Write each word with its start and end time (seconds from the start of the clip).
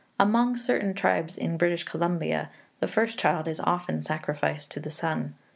Among 0.19 0.57
certain 0.57 0.95
tribes 0.95 1.37
in 1.37 1.57
British 1.57 1.83
Columbia 1.83 2.49
the 2.79 2.87
first 2.87 3.19
child 3.19 3.47
is 3.47 3.59
often 3.59 4.01
sacrificed 4.01 4.71
to 4.71 4.79
the 4.79 4.89
sun. 4.89 5.35